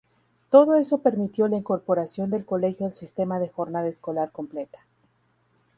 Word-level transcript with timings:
Todo 0.49 0.77
eso 0.77 1.03
permitió 1.03 1.47
la 1.47 1.57
incorporación 1.57 2.31
del 2.31 2.43
colegio 2.43 2.87
al 2.87 2.91
sistema 2.91 3.37
de 3.37 3.49
Jornada 3.49 3.87
escolar 3.87 4.31
completa. 4.31 4.79